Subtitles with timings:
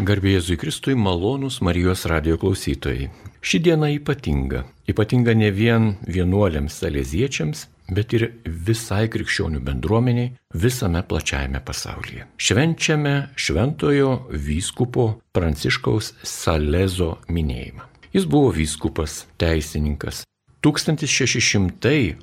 [0.00, 3.10] Garbėjai Jėzui Kristui malonus Marijos radio klausytojai.
[3.44, 4.64] Ši diena ypatinga.
[4.88, 12.24] Ypatinga ne vien vienuoliams salėziečiams, bet ir visai krikščionių bendruomeniai visame plačiajame pasaulyje.
[12.40, 17.84] Švenčiame šventojo vyskupo Pranciškaus Salezo minėjimą.
[18.16, 20.24] Jis buvo vyskupas, teisininkas.
[20.64, 22.16] 1602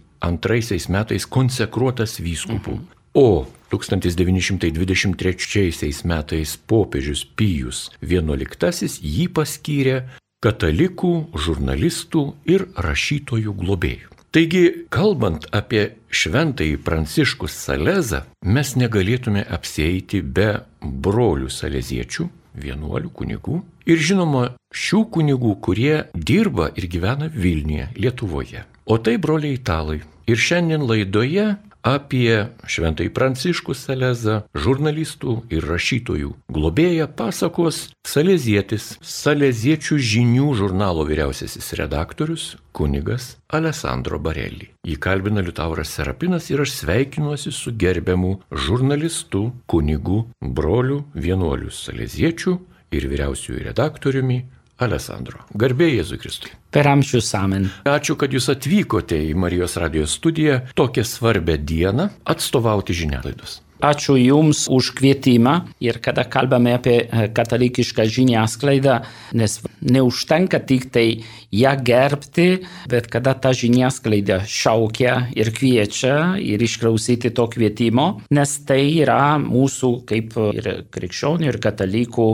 [0.89, 2.81] metais konsekruotas vyskupų.
[2.81, 3.13] Mhm.
[3.13, 9.98] O 1923 metais popiežius Pijus XI jį paskyrė
[10.44, 14.09] katalikų, žurnalistų ir rašytojų globėjų.
[14.30, 23.97] Taigi, kalbant apie šventąjį Pranciškų Salezą, mes negalėtume apsėti be brolių saleziečių, vienuolių kunigų ir
[23.97, 28.67] žinoma šių kunigų, kurie dirba ir gyvena Vilniuje, Lietuvoje.
[28.86, 30.03] O tai broliai italai.
[30.30, 40.52] Ir šiandien laidoje apie Šventąjį Pranciškų Salezą, žurnalistų ir rašytojų globėją pasakos Salezietis, Saleziečių žinių
[40.59, 44.71] žurnalo vyriausiasis redaktorius kunigas Alessandro Barelli.
[44.88, 52.58] Jį kalbina Liutauras Serapinas ir aš sveikinuosi su gerbiamu žurnalistu, kunigu, broliu, vienuoliu Saleziečių
[52.95, 54.39] ir vyriausiųjų redaktoriumi
[54.80, 55.44] Alessandro.
[55.59, 56.52] Garbė Jėzui Kristui.
[56.72, 57.69] Per amžius amen.
[57.89, 63.59] Ačiū, kad jūs atvykote į Marijos radijos studiją tokią svarbę dieną atstovauti žinialaidos.
[63.80, 68.97] Ačiū Jums už kvietimą ir kada kalbame apie e, katalikišką žiniasklaidą,
[69.39, 71.23] nes neužtenka tik tai
[71.55, 78.83] ją gerbti, bet kada ta žiniasklaida šaukia ir kviečia ir išklausyti to kvietimo, nes tai
[78.99, 82.30] yra mūsų kaip ir krikščionių ir katalikų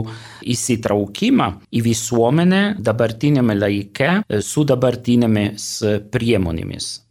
[0.50, 5.72] įsitraukimą į visuomenę dabartinėme laike su dabartinėmis
[6.10, 7.05] priemonėmis.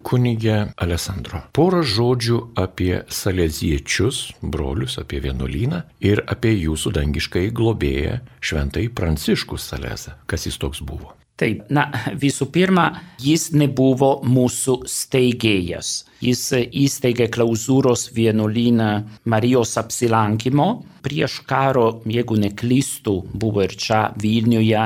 [0.00, 1.42] Kunigė Alessandro.
[1.52, 10.16] Porą žodžių apie saleziečius, brolius, apie vienuolyną ir apie jūsų dangiškai globėją šventai Pranciškus Salezą.
[10.26, 11.12] Kas jis toks buvo?
[11.40, 11.86] Taip, na,
[12.20, 12.90] visų pirma,
[13.20, 16.09] jis nebuvo mūsų steigėjas.
[16.20, 18.90] Jis įsteigė klauzūros vienuolyną
[19.32, 20.68] Marijos apsilankimo.
[21.00, 24.82] Prieš karo, jeigu neklystu, buvo ir čia Vilniuje,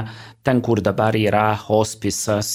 [0.47, 2.55] ten, kur dabar yra hospisas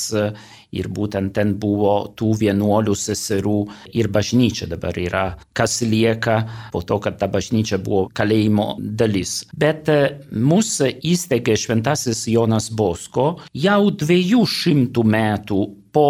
[0.76, 3.58] ir būtent ten buvo tų vienuolių seserų
[3.98, 5.26] ir bažnyčia dabar yra,
[5.58, 6.40] kas lieka
[6.74, 9.42] po to, kad ta bažnyčia buvo kalėjimo dalis.
[9.58, 15.64] Bet e, mūsų įsteigė šventasis Jonas Bosko jau dviejų šimtų metų
[15.96, 16.10] po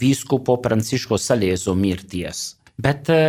[0.00, 2.54] vyskupo Pranciško Salėzo mirties.
[2.80, 3.22] Bet e,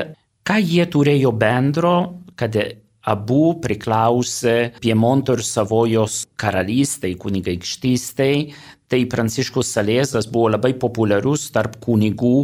[0.45, 1.95] ką jie turėjo bendro,
[2.35, 2.57] kad
[3.05, 8.39] abu priklausė Piemonto ir Savojos karalystei, kunigaikštystei,
[8.85, 12.35] Tai Pranciškus Salėzas buvo labai populiarus tarp kunigų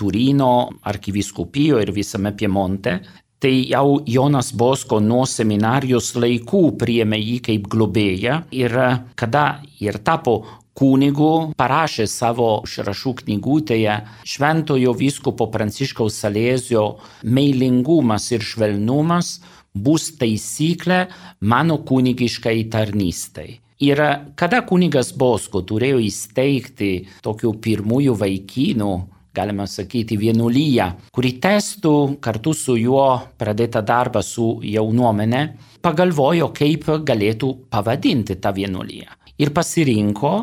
[0.00, 0.52] Turino
[0.88, 2.94] arkiviskupijo ir visame Piemonte.
[3.40, 8.76] Tai jau Jonas Bosko nuo seminarijos laikų priėmė jį kaip globėją ir
[9.20, 9.44] kada
[9.80, 10.38] ir tapo
[10.80, 16.84] kunigu, parašė savo užrašų knygutėje šventojo vyskupo Pranciškaus Salėzio
[17.22, 19.38] meilingumas ir švelnumas
[19.74, 21.04] bus taisyklė
[21.40, 23.60] mano kunigiškai tarnystai.
[23.80, 24.00] Ir
[24.36, 26.90] kada kunigas Bosko turėjo įsteigti
[27.24, 28.92] tokių pirmųjų vaikinų,
[29.36, 33.06] galima sakyti, vienuolyje, kuri testų kartu su juo
[33.40, 35.42] pradėtą darbą su jaunuomenė,
[35.80, 39.08] pagalvojo, kaip galėtų pavadinti tą vienuolyje.
[39.40, 40.34] Ir pasirinko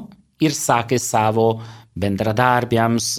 [0.44, 1.50] ir sakė savo
[1.98, 3.10] bendradarbiams,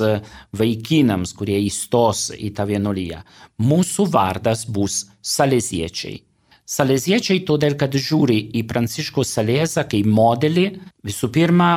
[0.55, 3.23] vaikinams, kurie įstos į tą vienuolyje.
[3.59, 6.21] Mūsų vardas bus Saleziečiai.
[6.69, 10.67] Saleziečiai todėl, kad žiūri į Pranciškų Salezą kaip modelį
[11.07, 11.71] visų pirma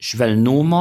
[0.00, 0.80] švelnumo,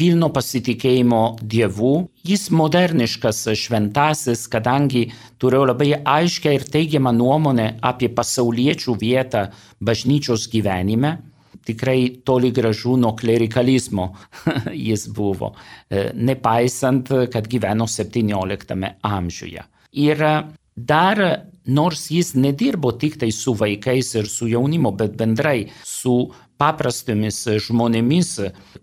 [0.00, 1.94] pilno pasitikėjimo Dievu.
[2.24, 5.06] Jis moderniškas šventasis, kadangi
[5.40, 9.46] turėjo labai aiškę ir teigiamą nuomonę apie pasauliečių vietą
[9.80, 11.16] bažnyčios gyvenime.
[11.70, 14.10] Tikrai toli gražu nuo klerikalizmo
[14.88, 15.54] jis buvo,
[15.88, 19.64] e, nepaisant, kad gyveno 17 amžiuje.
[20.02, 20.26] Ir
[20.74, 21.22] dar
[21.66, 26.30] nors jis nedirbo tik tai su vaikais ir su jaunimu, bet bendrai su
[26.60, 28.30] paprastomis žmonėmis,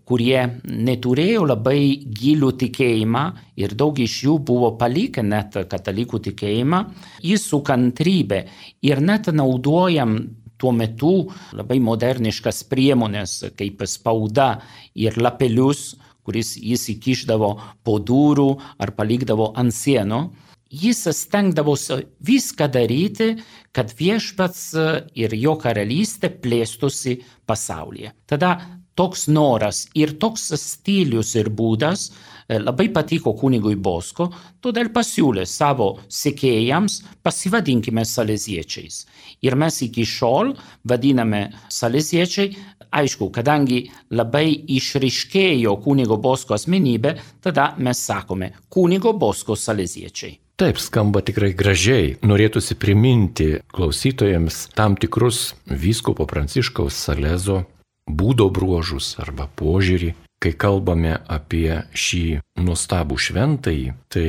[0.08, 1.80] kurie neturėjo labai
[2.20, 3.24] gilų tikėjimą
[3.62, 6.82] ir daug iš jų buvo palikę net katalikų tikėjimą,
[7.22, 8.44] jis su kantrybė
[8.82, 10.18] ir net naudojam
[10.58, 14.58] tuo metu labai moderniškas priemonės kaip spauda
[14.94, 15.94] ir lapelius,
[16.26, 20.22] kuris jis įkišdavo po durų ar palikdavo ant sienų
[20.70, 23.36] jis stengdavosi viską daryti,
[23.72, 24.74] kad viešpats
[25.16, 27.18] ir jo karalystė plėstųsi
[27.48, 28.12] pasaulyje.
[28.28, 28.58] Tada
[28.98, 32.12] toks noras ir toks stilius ir būdas e,
[32.56, 34.30] labai patiko kunigui Bosko,
[34.64, 39.04] todėl pasiūlė savo sekėjams pasivadinkime saleziečiais.
[39.44, 40.54] Ir mes iki šiol
[40.88, 42.56] vadiname saleziečiai,
[42.88, 43.84] aišku, kadangi
[44.16, 44.48] labai
[44.78, 47.14] išriškėjo kunigo Bosko asmenybė,
[47.44, 50.38] tada mes sakome kunigo Bosko saleziečiai.
[50.58, 52.16] Taip, skamba tikrai gražiai.
[52.26, 57.60] Norėtųsi priminti klausytojams tam tikrus vyskupo Pranciškaus Salezo
[58.08, 60.16] būdo bruožus arba požiūrį.
[60.38, 64.28] Kai kalbame apie šį nuostabų šventąjį, tai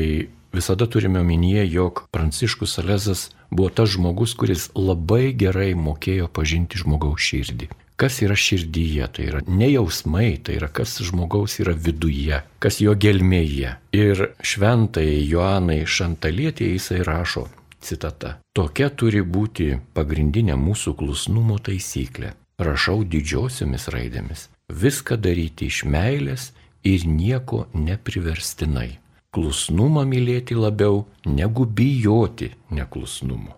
[0.53, 7.21] visada turime omenyje, jog Pranciškus Salezas buvo tas žmogus, kuris labai gerai mokėjo pažinti žmogaus
[7.21, 7.69] širdį.
[7.99, 12.95] Kas yra širdyje, tai yra ne jausmai, tai yra kas žmogaus yra viduje, kas jo
[12.95, 13.75] gelmėje.
[13.91, 17.49] Ir šventai Joanai Šantalietė jisai rašo,
[17.83, 24.47] citata, tokia turi būti pagrindinė mūsų klusnumo taisyklė rašau didžiosiomis raidėmis.
[24.69, 26.51] Viską daryti iš meilės
[26.85, 28.99] ir nieko nepriverstinai.
[29.33, 33.55] Klusnumą mylėti labiau negu bijoti neklusnumo.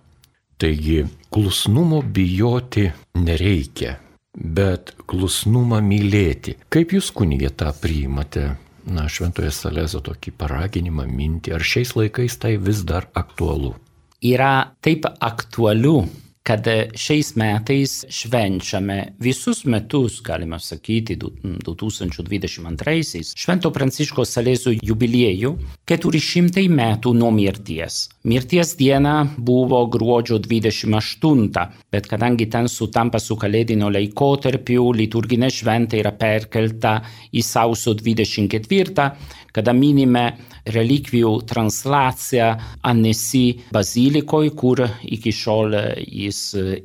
[0.61, 3.95] Taigi, klusnumo bijoti nereikia,
[4.35, 6.57] bet klusnumą mylėti.
[6.69, 8.51] Kaip jūs kunigė tą priimate?
[8.91, 13.75] Na, šventoje Salezo tokį paraginimą minti, ar šiais laikais tai vis dar aktualu?
[14.21, 16.05] Yra taip aktualu,
[16.43, 16.65] kad
[16.97, 25.55] šiais metais švenčiame visus metus, galima sakyti, 2022-aisiais, Švento Pranciško Salėzų jubiliejų
[25.91, 28.07] 400 metų nuo mirties.
[28.23, 36.12] Mirties diena buvo gruodžio 28, bet kadangi ten sutampa su kalėdinio laikotarpiu, liturginė šventė yra
[36.13, 37.00] perkelta
[37.33, 39.07] į sausio 24,
[39.50, 40.25] kada minime
[40.69, 42.51] relikvijų translaciją
[42.91, 46.44] Anesi bazilikoj, kur iki šiol jis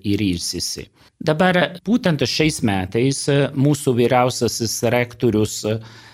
[0.09, 0.89] ir ilsisi.
[1.17, 3.23] Dabar būtent šiais metais
[3.57, 5.55] mūsų vyriausiasis rektorius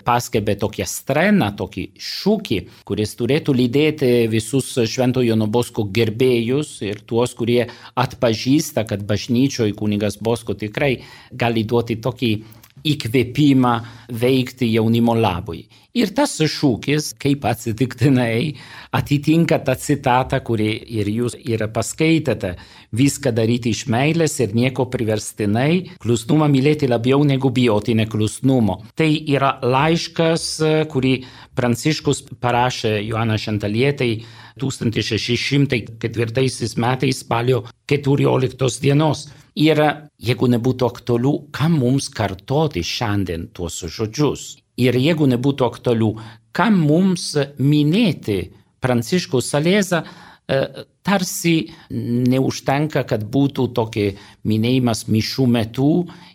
[0.07, 7.67] paskelbė tokią streną, tokį šūkį, kuris turėtų lydėti visus Šventojo Nobosko gerbėjus ir tuos, kurie
[7.99, 10.95] atpažįsta, kad bažnyčioje kunigas Bosko tikrai
[11.31, 12.33] gali duoti tokį
[12.83, 13.77] įkvėpimą
[14.11, 15.63] veikti jaunimo labui.
[15.93, 18.57] Ir tas šūkis, kaip atsitiktinai,
[18.97, 22.55] atitinka tą citatą, kurį ir jūs ir paskaitėte.
[22.97, 28.79] Viską daryti iš meilės ir nieko priverstinai, klusnumą mylėti labiau negu bijoti neklusnumo.
[28.97, 30.47] Tai yra laiškas,
[30.89, 31.13] kurį
[31.53, 34.25] Pranciškus parašė Joana Šantalietei
[34.57, 39.29] 1604 metais spalio 14 dienos.
[39.53, 39.79] Ir
[40.17, 44.57] jeigu nebūtų aktualių, kam mums kartoti šiandien tuos žodžius?
[44.81, 46.09] Ir jeigu nebūtų aktualių,
[46.57, 48.39] kam mums minėti
[48.81, 54.07] Pranciškaus Salėzą, e, tarsi neužtenka, kad būtų tokie
[54.43, 55.91] minėjimas mišių metu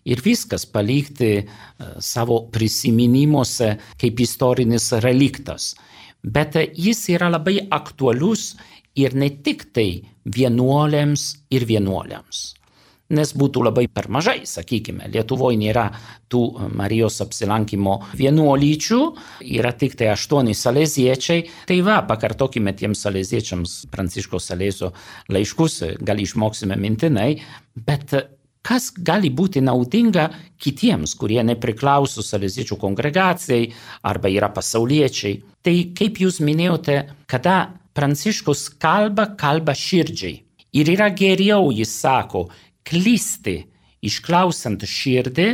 [0.06, 1.44] ir viskas palikti e,
[1.98, 5.74] savo prisiminimuose kaip istorinis reliktas.
[6.22, 8.54] Bet jis yra labai aktualus
[8.94, 9.90] ir ne tik tai
[10.22, 12.57] vienuolėms ir vienuoliams
[13.14, 15.08] nes būtų labai per mažai, sakykime.
[15.12, 15.86] Lietuvoje nėra
[16.28, 16.42] tų
[16.76, 19.00] Marijos apsilankimo vienuolyčių,
[19.58, 21.46] yra tik tai aštuoni saleziečiai.
[21.68, 24.92] Tai va, pakartokime tiems saleziečiams Pranciško Salėzo
[25.32, 27.30] laiškus, gal išmoksime mintinai,
[27.74, 28.12] bet
[28.68, 30.28] kas gali būti naudinga
[30.60, 33.70] kitiems, kurie nepriklauso saleziečių kongregacijai
[34.10, 35.40] arba yra pasauliečiai.
[35.64, 37.00] Tai kaip jūs minėjote,
[37.30, 37.58] kada
[37.98, 40.36] Pranciškus kalba, kalba širdžiai.
[40.78, 42.44] Ir yra geriau, jis sako,
[42.88, 43.58] klysti
[44.04, 45.48] išklausant širdį,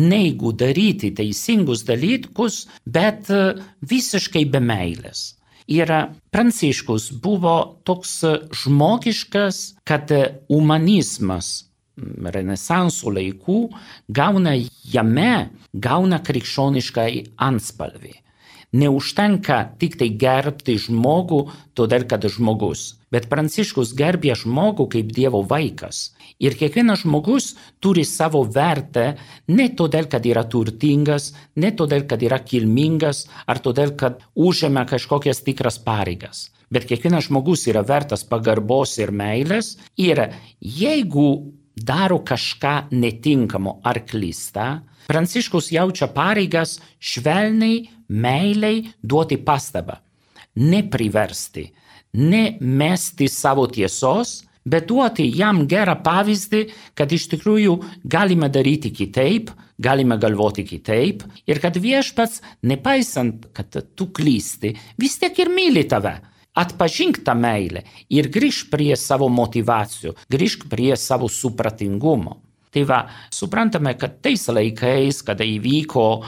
[0.00, 3.42] neigu daryti teisingus dalykus, bet e,
[3.90, 5.34] visiškai be meilės.
[5.70, 5.90] Ir
[6.34, 8.16] Pranciškus buvo toks
[8.62, 10.10] žmogiškas, kad
[10.50, 11.70] humanizmas
[12.34, 13.60] renesanso laikų
[14.08, 17.12] gauna jame, gauna krikščioniškai
[17.46, 18.16] anspalvį.
[18.80, 21.40] Neužtenka tik tai gerbti žmogų,
[21.74, 22.96] todėl kad žmogus.
[23.10, 26.12] Bet Pranciškus gerbė žmogų kaip Dievo vaikas.
[26.40, 27.52] Ir kiekvienas žmogus
[27.84, 29.12] turi savo vertę
[29.52, 31.30] ne todėl, kad yra turtingas,
[31.60, 36.48] ne todėl, kad yra kilmingas, ar todėl, kad užėmė kažkokias tikras pareigas.
[36.72, 39.74] Bet kiekvienas žmogus yra vertas pagarbos ir meilės.
[39.98, 40.22] Ir
[40.60, 41.28] jeigu
[41.76, 44.78] daro kažką netinkamo ar klysta,
[45.10, 47.80] Pranciškus jaučia pareigas švelniai,
[48.14, 49.96] meiliai duoti pastabą,
[50.62, 51.64] nepriversti,
[52.14, 56.62] nemesti savo tiesos, bet duoti jam gerą pavyzdį,
[56.94, 59.50] kad iš tikrųjų galime daryti kitaip,
[59.80, 66.18] galime galvoti kitaip ir kad viešpats, nepaisant, kad tu klysti, vis tiek ir myli tave.
[66.60, 72.40] Atpažink tą meilę ir grįžk prie savo motivacijų, grįžk prie savo supratingumo.
[72.70, 73.00] Tai va,
[73.34, 76.22] suprantame, kad tais laikais, kada įvyko e,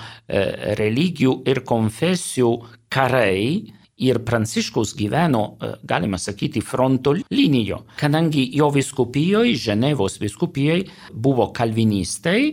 [0.79, 2.51] religijų ir konfesijų
[2.91, 11.51] karai ir Pranciškus gyveno, e, galima sakyti, fronto linijo, kadangi jo viskupijoje, Ženevos viskupijoje, buvo
[11.53, 12.53] kalvinistai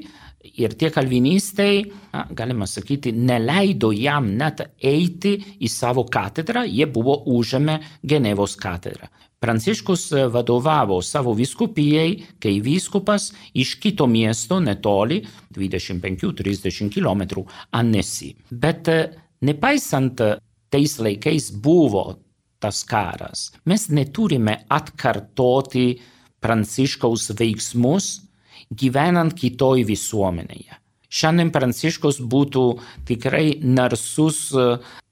[0.60, 7.20] ir tie kalvinistai, na, galima sakyti, neleido jam net eiti į savo katedrą, jie buvo
[7.28, 9.10] užėmę Genevos katedrą.
[9.40, 15.22] Pranciškus e, vadovavo savo viskupijai, kai vyskupas iš kito miesto netoli,
[15.56, 18.34] 25-30 km, Annecy.
[18.52, 19.00] Bet e,
[19.48, 20.20] nepaisant
[20.70, 22.20] tais laikais buvo
[22.60, 26.00] tas karas, mes neturime atkartoti
[26.40, 28.30] Pranciškaus veiksmus
[28.70, 30.78] gyvenant kitoj visuomenėje.
[31.10, 32.66] Šiandien Pranciškus būtų
[33.10, 34.66] tikrai narsus e,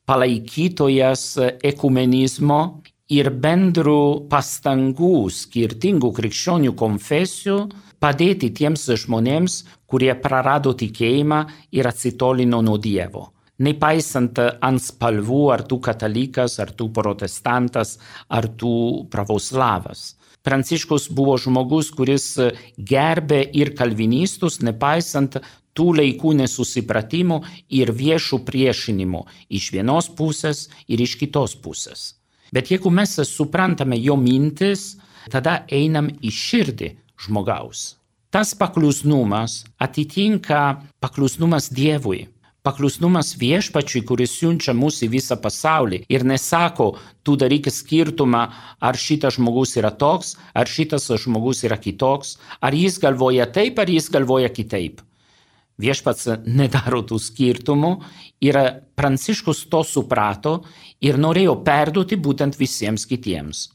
[0.08, 1.24] palaikytojas
[1.66, 2.60] ekumenizmo
[3.10, 7.58] ir bendrų pastangų skirtingų krikščionių konfesijų
[8.04, 11.42] padėti tiems žmonėms, kurie prarado tikėjimą
[11.74, 13.32] ir atsitolino nuo Dievo.
[13.58, 17.96] Nepaisant ant spalvų, ar tu katalikas, ar tu protestantas,
[18.30, 20.14] ar tu pravoslavas.
[20.46, 22.28] Pranciškus buvo žmogus, kuris
[22.78, 25.40] gerbė ir kalvinistus, nepaisant
[25.78, 27.42] tų laikų nesusipratimų
[27.80, 29.26] ir viešų priešinimų
[29.60, 32.14] iš vienos pusės ir iš kitos pusės.
[32.54, 34.96] Bet jeigu mes suprantame jo mintis,
[35.34, 36.94] tada einam į širdį
[37.26, 37.98] žmogaus.
[38.32, 42.28] Tas paklusnumas atitinka paklusnumas Dievui,
[42.68, 46.88] paklusnumas viešpačiui, kuris siunčia mus į visą pasaulį ir nesako,
[47.24, 48.42] tu daryk skirtumą,
[48.84, 53.88] ar šitas žmogus yra toks, ar šitas žmogus yra kitoks, ar jis galvoja taip, ar
[53.88, 55.00] jis galvoja kitaip.
[55.80, 57.94] Viešpats nedaro tų skirtumų
[58.44, 58.60] ir
[58.98, 60.58] Pranciškus to suprato
[61.00, 63.68] ir norėjo perduoti būtent visiems kitiems.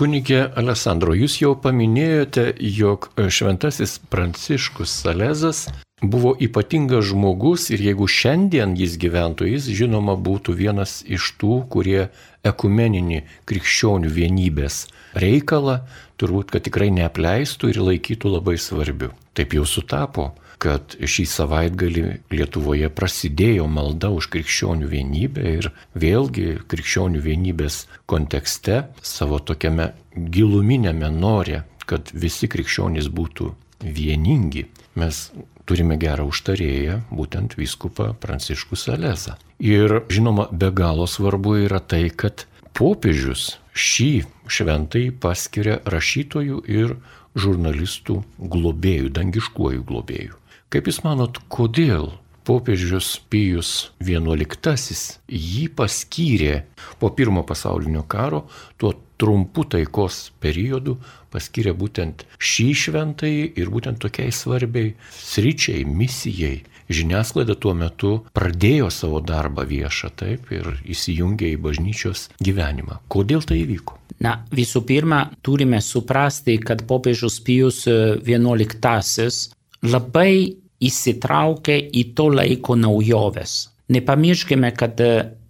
[0.00, 5.66] Kunigė Alessandro, jūs jau paminėjote, jog šventasis Pranciškus Salezas
[6.00, 12.06] buvo ypatingas žmogus ir jeigu šiandien jis gyventų, jis žinoma būtų vienas iš tų, kurie
[12.48, 14.86] ekumeninį krikščionių vienybės
[15.20, 15.82] reikalą
[16.16, 19.12] turbūt, kad tikrai neapleistų ir laikytų labai svarbiu.
[19.36, 20.30] Taip jau sutapo
[20.60, 22.02] kad šį savaitgalį
[22.34, 31.62] Lietuvoje prasidėjo malda už krikščionių vienybę ir vėlgi krikščionių vienybės kontekste savo tokiame giluminėme norė,
[31.88, 34.66] kad visi krikščionys būtų vieningi,
[35.00, 35.30] mes
[35.64, 39.38] turime gerą užtarėją, būtent viskupą Pranciškų Salezą.
[39.62, 42.44] Ir žinoma, be galo svarbu yra tai, kad
[42.76, 44.10] popiežius šį
[44.50, 46.98] šventai paskiria rašytojų ir
[47.38, 48.18] žurnalistų
[48.52, 50.39] globėjų, dangiškuojų globėjų.
[50.70, 52.12] Kaip Jūs manot, kodėl
[52.46, 56.60] popiežius Pijus XI jį paskyrė
[57.02, 58.44] po pirmo pasaulinio karo,
[58.78, 60.94] tuo trumpu taikos periodu
[61.34, 66.60] paskyrė būtent šį šventąjį ir būtent tokiai svarbiai sričiai, misijai.
[66.86, 73.02] Žiniasklaida tuo metu pradėjo savo darbą viešą taip ir įsijungė į bažnyčios gyvenimą.
[73.10, 73.98] Kodėl tai įvyko?
[74.22, 83.68] Na, visų pirma, turime suprasti, kad popiežius Pijus XI labai įsitraukė į to laiko naujoves.
[83.90, 85.00] Nepamirškime, kad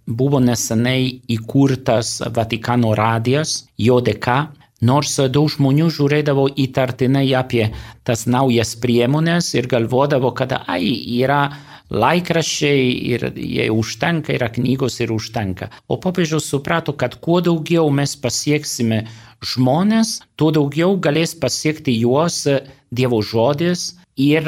[0.07, 7.67] buvo neseniai įkurtas Vatikano radijas, jo dėka, nors daug žmonių žiūrėdavo įtartinai apie
[8.07, 10.89] tas naujas priemonės ir galvodavo, kad ai,
[11.21, 11.43] yra
[11.91, 12.83] laikraščiai
[13.13, 15.69] ir jie užtenka, yra knygos ir užtenka.
[15.91, 19.03] O popiežius suprato, kad kuo daugiau mes pasieksime
[19.43, 22.45] žmonės, tuo daugiau galės pasiekti juos
[22.91, 24.47] Dievo žodis ir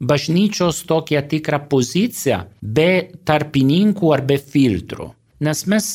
[0.00, 2.90] bažnyčios tokią tikrą poziciją be
[3.28, 5.10] tarpininkų ar be filtrų.
[5.44, 5.86] Nes mes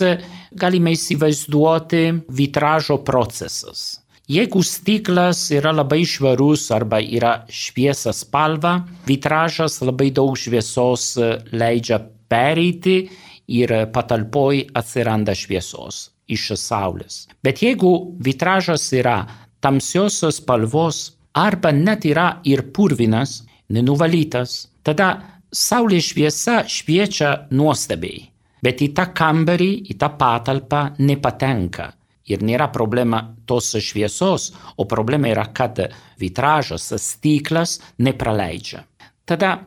[0.57, 4.01] galime įsivaizduoti vitražo procesas.
[4.25, 11.11] Jeigu stiklas yra labai švarus arba yra šviesa spalva, vitražas labai daug šviesos
[11.53, 13.03] leidžia pereiti
[13.53, 17.27] ir patalpoj atsiranda šviesos iš saulės.
[17.45, 19.19] Bet jeigu vitražas yra
[19.61, 23.43] tamsios spalvos arba net yra ir purvinas,
[23.75, 25.09] nenuvalytas, tada
[25.51, 28.23] saulės šviesa šviečia nuostabiai,
[28.63, 31.91] bet į tą kambarį, į tą patalpą nepatenka.
[32.25, 34.47] Ir nėra problema tos šviesos,
[34.81, 35.77] o problema yra, kad
[36.17, 38.81] vitražas, stiklas nepraleidžia.
[39.29, 39.59] Tada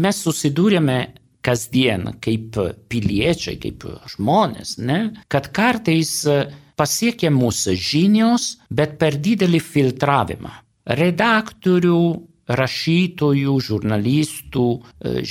[0.00, 0.96] mes susidūrėme
[1.44, 2.56] kasdien kaip
[2.88, 5.00] piliečiai, kaip žmonės, ne?
[5.28, 6.24] kad kartais
[6.80, 10.56] pasiekia mūsų žinios, bet per didelį filtravimą
[10.86, 12.02] redaktorių,
[12.50, 14.66] rašytojų, žurnalistų,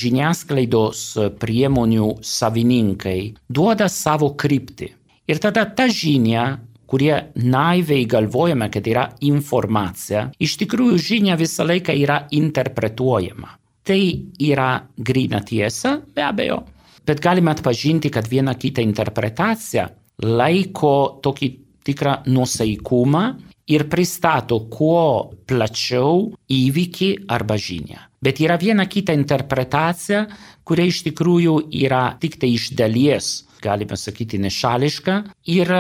[0.02, 1.04] žiniasklaidos
[1.42, 3.20] priemonių savininkai
[3.52, 4.94] duoda savo kryptį.
[5.30, 6.58] Ir tada ta žinia,
[6.90, 13.54] kurie naiviai galvojame, kad yra informacija, iš tikrųjų žinia visą laiką yra interpretuojama.
[13.86, 14.02] Tai
[14.46, 16.64] yra grina tiesa, be abejo,
[17.06, 19.88] bet galime atpažinti, kad viena kita interpretacija
[20.26, 21.50] laiko tokį
[21.86, 23.24] tikrą nusaikumą
[23.70, 28.02] ir pristato kuo plačiau įvykį arba žinią.
[28.20, 30.26] Bet yra viena kita interpretacija,
[30.68, 33.30] kuria iš tikrųjų yra tik tai iš dalies,
[33.64, 35.22] galime sakyti, nešališka
[35.54, 35.72] ir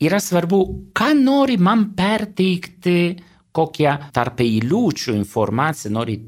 [0.00, 0.60] yra svarbu,
[0.96, 2.98] ką nori man perteikti,
[3.50, 6.18] kokią tarp eilučių informaciją nori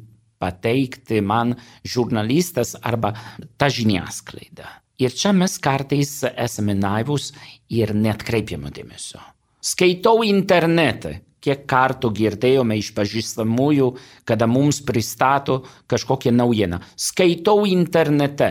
[0.42, 1.54] pateikti man
[1.86, 3.12] žurnalistas arba
[3.56, 4.66] ta žiniasklaida.
[5.02, 7.30] Ir čia mes kartais esame naivus
[7.70, 9.22] ir net kreipiame dėmesio.
[9.62, 13.92] Skaitau internete, kiek kartų girdėjome iš pažįstamųjų,
[14.26, 16.80] kada mums pristato kažkokią naujieną.
[16.98, 18.48] Skaitau internete,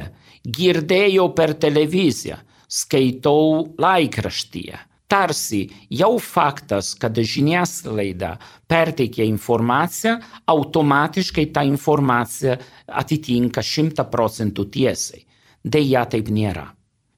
[0.47, 4.79] girdėjau per televiziją, skaitau laikraštyje.
[5.11, 8.37] Tarsi jau faktas, kad žiniasklaida
[8.71, 10.15] perteikia informaciją,
[10.47, 12.55] automatiškai ta informacija
[12.87, 15.25] atitinka šimta procentų tiesai.
[15.59, 16.69] Deja, taip nėra.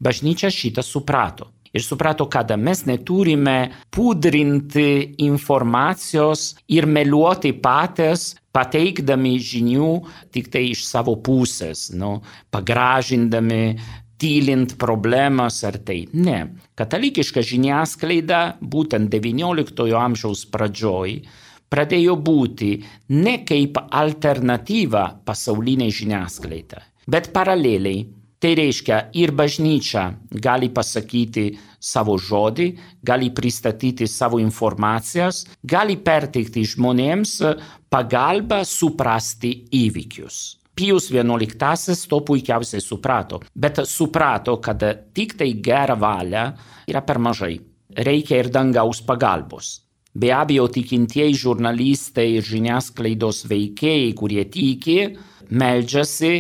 [0.02, 3.58] Bažnyčia šitą suprato ir suprato, kad mes neturime
[3.94, 9.92] pudrinti informacijos ir meluoti patys, pateikdami žinių
[10.34, 12.20] tik tai iš savo pusės, nu,
[12.54, 13.64] pagražindami,
[14.24, 16.06] tylint problemas ar tai.
[16.14, 16.54] Ne.
[16.80, 21.18] Katalikiška žiniasklaida būtent XIX amžiaus pradžioj
[21.74, 22.72] pradėjo būti
[23.18, 28.06] ne kaip alternatyva pasauliniai žiniasklaidai, bet paraleliai
[28.44, 30.02] Tai reiškia, ir bažnyčia
[30.44, 31.46] gali pasakyti
[31.80, 32.66] savo žodį,
[33.00, 37.38] gali pristatyti savo informacijas, gali perteikti žmonėms
[37.88, 40.42] pagalbą suprasti įvykius.
[40.76, 44.84] Pijus XI to puikiausiai suprato, bet suprato, kad
[45.16, 46.50] tik tai gera valia
[46.84, 47.56] yra per mažai.
[47.96, 49.78] Reikia ir dangaus pagalbos.
[50.14, 54.98] Be abejo, tikintieji žurnalistai ir žiniasklaidos veikėjai, kurie tiki,
[55.50, 56.34] meldžiasi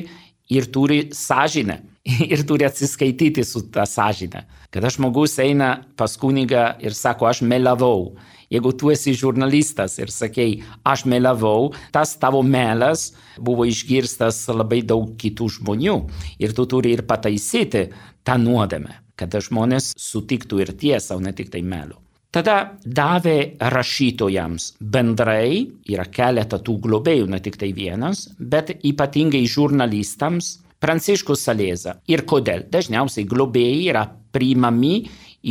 [0.53, 1.79] ir turi sąžinę
[2.33, 4.43] ir turi atsiskaityti su tą sąžinę.
[4.71, 8.15] Kada žmogus eina pas kunigą ir sako, aš melavau,
[8.51, 15.15] jeigu tu esi žurnalistas ir sakei, aš melavau, tas tavo melas buvo išgirstas labai daug
[15.19, 15.97] kitų žmonių
[16.43, 17.87] ir tu turi ir pataisyti
[18.25, 22.03] tą nuodėmę, kad žmonės sutiktų ir tiesą, o ne tik tai melu.
[22.33, 30.47] Tada davė rašytojams bendrai, yra keletą tų globėjų, ne tik tai vienas, bet ypatingai žurnalistams
[30.81, 31.99] Pranciškus Salėza.
[32.09, 32.65] Ir kodėl?
[32.73, 34.01] Dažniausiai globėjai yra
[34.33, 34.95] priimami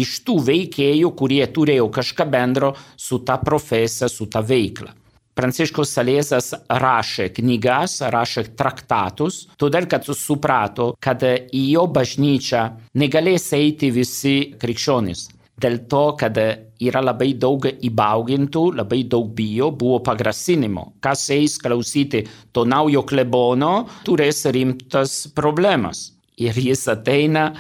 [0.03, 4.91] iš tų veikėjų, kurie turėjo kažką bendro su ta profesija, su ta veikla.
[5.39, 6.51] Pranciškus Salėzas
[6.83, 12.65] rašė knygas, rašė traktatus, todėl kad suprato, kad į jo bažnyčią
[13.01, 15.23] negalės eiti visi krikščionys
[15.61, 16.39] dėl to, kad
[16.83, 20.93] yra labai daug įbaugintų, labai daug bijo, buvo pagrasinimo.
[21.05, 23.75] Kas eis klausyti to naujo klebono,
[24.07, 26.11] turės rimtas problemas.
[26.41, 27.51] Ir jis ateina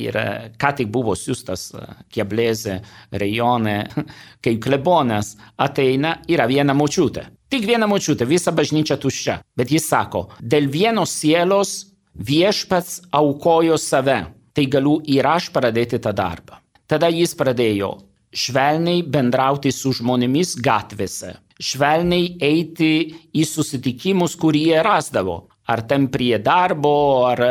[0.00, 0.16] ir
[0.60, 1.70] ką tik buvo siūstas
[2.12, 2.78] Kieblėze
[3.12, 3.76] rejone,
[4.44, 7.26] kaip klebonas ateina, yra viena močiutė.
[7.50, 9.40] Tik viena močiutė, visa bažnyčia tuščia.
[9.58, 11.74] Bet jis sako, dėl vienos sielos
[12.14, 14.20] viešpats aukojo save,
[14.54, 16.59] tai galiu ir aš pradėti tą darbą.
[16.90, 17.92] Tada jis pradėjo
[18.34, 22.90] švelniai bendrauti su žmonėmis gatvėse, švelniai eiti
[23.30, 25.44] į susitikimus, kurie rasdavo.
[25.70, 27.50] Ar ten prie darbo, ar e,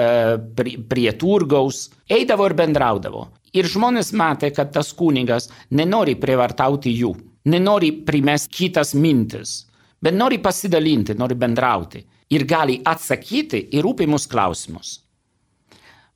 [0.58, 1.86] prie, prie turgaus.
[2.04, 3.21] Eidavo ir bendraudavo.
[3.56, 7.13] Ir žmonės matė, kad tas kunigas nenori prievartauti jų,
[7.47, 9.54] nenori primesti kitas mintis,
[10.04, 12.04] bet nori pasidalinti, nori bendrauti
[12.36, 14.97] ir gali atsakyti į rūpimus klausimus.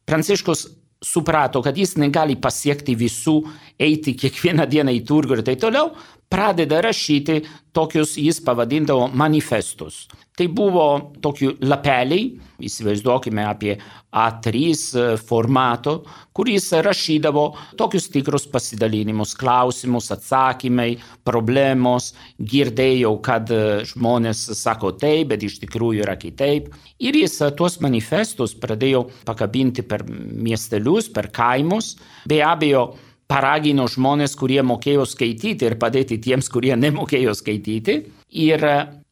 [0.03, 0.67] Pranciškus
[1.03, 3.37] suprato, kad jis negali pasiekti visų,
[3.81, 5.91] eiti kiekvieną dieną į turgų ir taip toliau,
[6.29, 7.41] pradeda rašyti
[7.73, 10.07] tokius, jis pavadindavo manifestus.
[10.33, 10.85] Tai buvo
[11.21, 12.31] tokių lapeliai,
[12.65, 13.75] įsivaizduokime apie
[14.17, 15.99] A3 formato,
[16.33, 17.43] kuris rašydavo
[17.77, 23.53] tokius tikrus pasidalinimus, klausimus, atsakymai, problemos, girdėjau, kad
[23.93, 26.73] žmonės sako taip, bet iš tikrųjų yra kitaip.
[26.97, 31.93] Ir jis tuos manifestus pradėjo pakabinti per miestelius, per kaimus.
[32.29, 32.87] Be abejo,
[33.33, 37.97] paragino žmonės, kurie mokėjo skaityti ir padėti tiems, kurie nemokėjo skaityti.
[38.43, 38.65] Ir,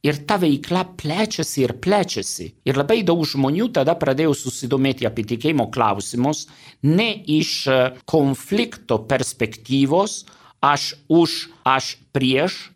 [0.05, 2.51] ir ta veikla plečiasi ir plečiasi.
[2.69, 6.47] Ir labai daug žmonių tada pradėjo susidomėti apie tikėjimo klausimus
[6.86, 7.65] ne iš
[8.10, 10.23] konflikto perspektyvos,
[10.62, 12.67] aš už, aš prieš,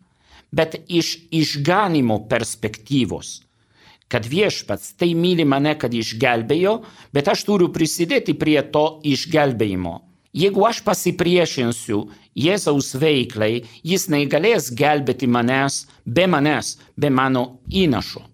[0.54, 3.40] bet iš išganimo perspektyvos
[4.06, 6.76] kad viešpats tai myli mane, kad išgelbėjo,
[7.10, 9.96] bet aš turiu prisidėti prie to išgelbėjimo.
[10.36, 12.02] Jeigu aš pasipriešinsiu
[12.36, 18.26] Jėzaus veiklai, jis negalės gelbėti manęs be manęs, be mano įnašo.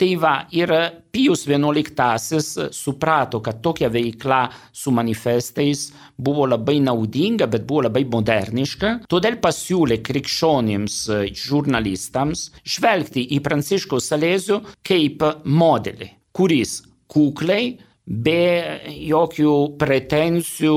[0.00, 0.72] Tai va, ir
[1.12, 2.40] Pijus XI
[2.72, 10.00] suprato, kad tokia veikla su manifestais buvo labai naudinga, bet buvo labai moderniška, todėl pasiūlė
[10.02, 10.96] krikščionims
[11.44, 16.80] žurnalistams žvelgti į Pranciškaus Salezijų kaip modelį, kuris
[17.12, 20.76] kukliai, be jokių pretenzijų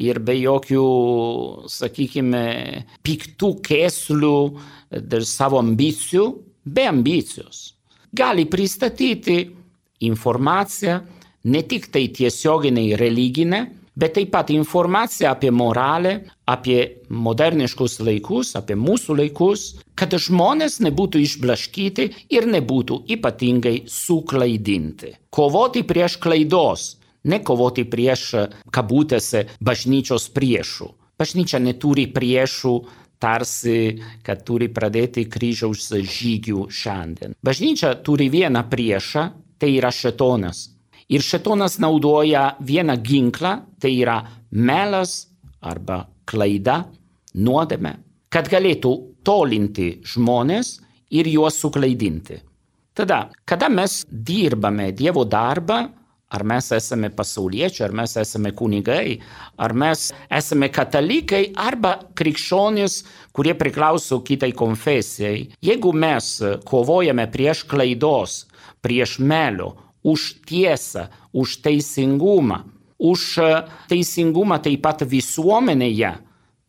[0.00, 0.84] ir be jokių,
[1.70, 2.44] sakykime,
[3.02, 4.36] piktų kėslių
[4.90, 6.26] dėl savo ambicijų,
[6.64, 7.74] be ambicijos.
[8.14, 9.42] Gali pristatyti
[10.06, 11.00] informaciją
[11.50, 13.60] ne tik tai tiesioginę religinę,
[14.00, 16.14] bet taip pat informaciją apie moralę,
[16.48, 19.66] apie moderniškus laikus, apie mūsų laikus,
[19.98, 25.12] kad žmonės nebūtų išblaškyti ir nebūtų ypatingai suklaidinti.
[25.30, 26.94] Kovoti prieš klaidos,
[27.28, 28.24] ne kovoti prieš
[28.72, 30.88] kabutėse bažnyčios priešų.
[31.20, 32.74] Bažnyčia neturi priešų
[33.20, 37.36] tarsi, kad turi pradėti kryžiaus žygių šiandien.
[37.44, 39.26] Bažnyčia turi vieną priešą,
[39.60, 40.70] tai yra šetonas.
[41.10, 44.20] Ir šetonas naudoja vieną ginklą, tai yra
[44.50, 45.26] melas
[45.60, 46.84] arba klaida,
[47.34, 47.96] nuodėme,
[48.30, 48.92] kad galėtų
[49.26, 50.78] tolinti žmonės
[51.10, 52.38] ir juos suklaidinti.
[52.94, 55.88] Tada, kada mes dirbame Dievo darbą,
[56.30, 59.16] Ar mes esame pasauliečiai, ar mes esame kunigai,
[59.58, 63.00] ar mes esame katalikai arba krikščionys,
[63.34, 65.48] kurie priklauso kitai konfesijai.
[65.58, 66.28] Jeigu mes
[66.70, 68.44] kovojame prieš klaidos,
[68.78, 72.64] prieš melio, už tiesą, už teisingumą,
[72.98, 73.38] už
[73.88, 76.12] teisingumą taip pat visuomenėje,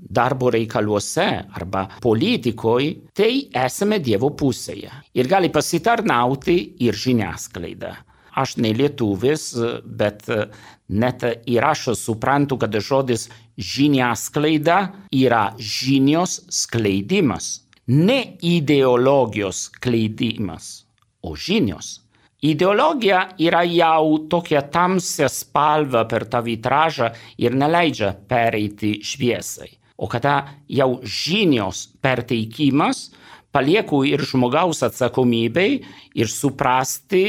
[0.02, 4.90] darbo reikaluose arba politikoje, tai esame Dievo pusėje.
[5.14, 7.94] Ir gali pasitarnauti ir žiniasklaida.
[8.42, 9.52] Aš ne lietuvis,
[9.86, 10.26] bet
[10.88, 13.28] net ir aš suprantu, kad žodis
[13.60, 14.80] žiniasklaida
[15.12, 17.68] yra žinios skleidimas.
[17.88, 20.86] Ne ideologijos skleidimas,
[21.22, 22.01] o žinios.
[22.42, 29.70] Ideologija yra jau tokia tamsia spalva per tą vitražą ir neleidžia pereiti šviesai.
[30.02, 33.12] O kada jau žinios perteikimas,
[33.54, 35.76] palieku ir žmogaus atsakomybei
[36.18, 37.22] ir suprasti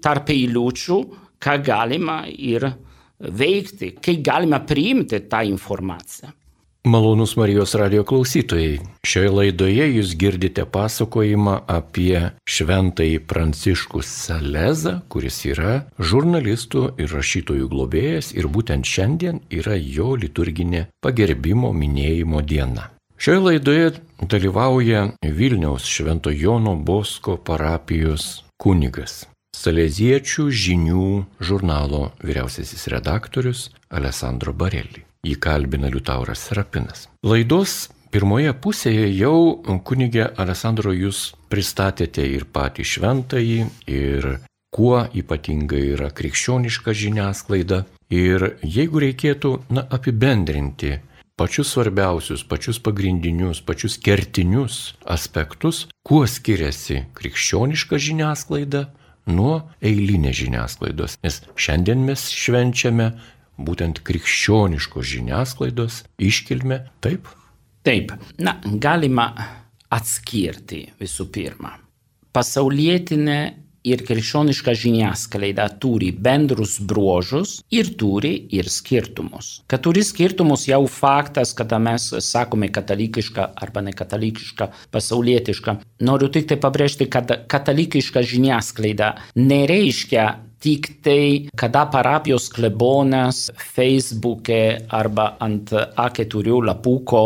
[0.00, 0.98] tarp eilučių,
[1.36, 2.64] ką galima ir
[3.20, 6.32] veikti, kaip galima priimti tą informaciją.
[6.86, 8.74] Malonus Marijos radio klausytojai,
[9.08, 18.34] šioje laidoje jūs girdite pasakojimą apie šventąjį Pranciškų Salezą, kuris yra žurnalistų ir rašytojų globėjas
[18.36, 22.90] ir būtent šiandien yra jo liturginė pagerbimo minėjimo diena.
[23.16, 23.88] Šioje laidoje
[24.20, 29.22] dalyvauja Vilniaus Švento Jono Bosko parapijos kunigas,
[29.56, 31.08] Saleziečių žinių
[31.40, 35.06] žurnalo vyriausiasis redaktorius Alessandro Barelli.
[35.24, 37.06] Jį kalbina Liutauras Serapinas.
[37.24, 39.56] Laidos pirmoje pusėje jau
[39.88, 44.28] kunigė Alessandro jūs pristatėte ir patį šventąjį, ir
[44.74, 47.84] kuo ypatinga yra krikščioniška žiniasklaida.
[48.12, 50.98] Ir jeigu reikėtų na, apibendrinti
[51.40, 58.84] pačius svarbiausius, pačius pagrindinius, pačius kertinius aspektus, kuo skiriasi krikščioniška žiniasklaida
[59.26, 61.16] nuo eilinės žiniasklaidos.
[61.24, 63.14] Nes šiandien mes švenčiame
[63.58, 67.28] būtent krikščioniškos žiniasklaidos iškilmę, taip?
[67.84, 69.28] Taip, na, galima
[69.92, 71.76] atskirti visų pirma.
[72.34, 73.40] Pasaulietinė
[73.84, 79.60] ir krikščioniška žiniasklaida turi bendrus bruožus ir turi ir skirtumus.
[79.68, 85.76] Kad turi skirtumus jau faktas, kada mes sakome katalikiška arba nekatalikiška, pasaulietiška.
[86.08, 90.26] Noriu tik tai pabrėžti, kad katalikiška žiniasklaida nereiškia
[90.64, 97.24] tik tai, kada parapijos klebonas Facebook'e arba ant A4 lapuko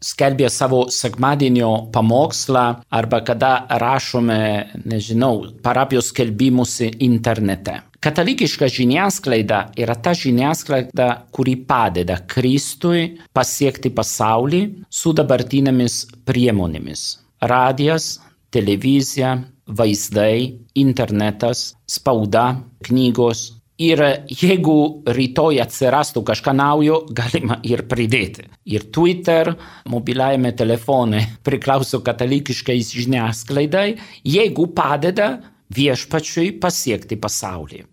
[0.00, 2.64] skelbė savo sekmadienio pamokslą
[2.96, 3.52] arba kada
[3.82, 4.40] rašome,
[4.86, 7.80] nežinau, parapijos skelbimus internete.
[8.00, 17.02] Katalikiška žiniasklaida yra ta žiniasklaida, kuri padeda Kristui pasiekti pasaulį su dabartinėmis priemonėmis.
[17.44, 18.14] Radijas,
[18.54, 19.34] televizija,
[19.76, 22.52] vaizdai, internetas, spauda,
[22.86, 23.48] knygos,
[23.80, 28.44] Ir jeigu rytoj atsirastų kažką naujo, galima ir pridėti.
[28.68, 29.54] Ir Twitter,
[29.88, 33.94] mobiliajame telefone priklauso katalikiškai žiniasklaidai,
[34.28, 35.30] jeigu padeda
[35.72, 37.86] viešpačiui pasiekti pasaulį.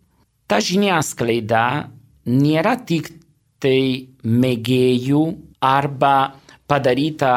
[0.47, 1.63] Ta žiniasklaida
[2.27, 3.13] nėra tik
[3.63, 5.23] tai mėgėjų
[5.63, 6.15] arba
[6.67, 7.33] padaryta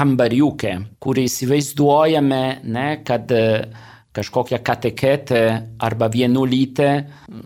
[0.00, 5.42] kambariukė, kurį įsivaizduojame, ne, kad uh, kažkokią kateketę
[5.78, 6.88] arba vienuolytę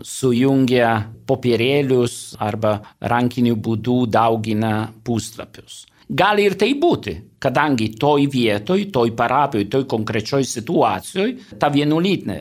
[0.03, 0.91] sujungia
[1.29, 5.85] popierėlius arba rankiniu būdu daugina puslapius.
[6.09, 12.41] Gali ir tai būti, kadangi toj vietoj, toj parapijoj, toj konkrečioj situacijoj ta vienuolytė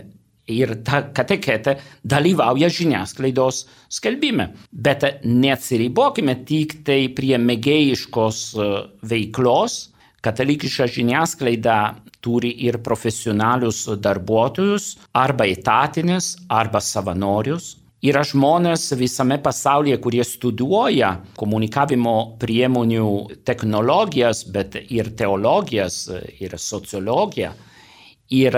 [0.51, 4.49] ir ta kateketė dalyvauja žiniasklaidos skelbime.
[4.71, 8.69] Bet neatsiribokime tik tai prie mėgėjiškos e,
[9.07, 9.92] veiklos.
[10.23, 11.77] Katalikiška žiniasklaida
[12.23, 17.73] turi ir profesionalius darbuotojus, arba etatinės, arba savanorius.
[18.03, 23.11] Yra žmonės visame pasaulyje, kurie studijuoja komunikavimo priemonių
[23.47, 26.01] technologijas, bet ir teologijas,
[26.39, 27.53] ir sociologiją
[28.33, 28.55] ir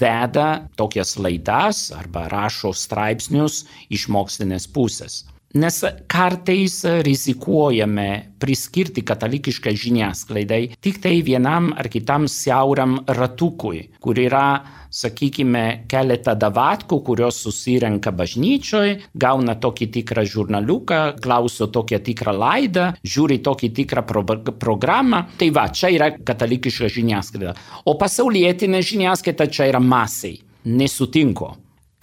[0.00, 5.24] veda tokias laidas arba rašo straipsnius iš mokslinės pusės.
[5.56, 5.78] Nes
[6.12, 14.60] kartais rizikuojame priskirti katalikišką žiniasklaidai tik tai vienam ar kitam siauram ratukui, kur yra
[14.92, 23.40] sakykime, keletą davatkų, kurios susirenka bažnyčioj, gauna tokį tikrą žurnaliuką, klauso tokią tikrą laidą, žiūri
[23.44, 25.24] tokį tikrą pro programą.
[25.40, 27.54] Tai va, čia yra katalikiška žiniasklaida.
[27.88, 30.38] O pasaulietinė žiniasklaida čia yra masai.
[30.68, 31.54] Nesutinku.